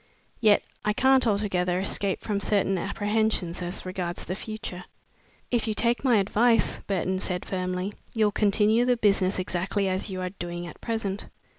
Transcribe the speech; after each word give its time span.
Yet 0.39 0.63
I 0.83 0.93
can't 0.93 1.27
altogether 1.27 1.79
escape 1.79 2.21
from 2.21 2.39
certain 2.39 2.79
apprehensions 2.79 3.61
as 3.61 3.85
regards 3.85 4.23
the 4.25 4.33
future." 4.35 4.85
"If 5.51 5.67
you 5.67 5.75
take 5.75 6.03
my 6.03 6.17
advice," 6.17 6.79
Burton 6.87 7.19
said 7.19 7.45
firmly, 7.45 7.93
"you'll 8.15 8.31
continue 8.31 8.83
the 8.83 8.97
business 8.97 9.37
exactly 9.37 9.87
as 9.87 10.09
you 10.09 10.19
are 10.19 10.29
doing 10.31 10.65
at 10.65 10.81
present." 10.81 11.27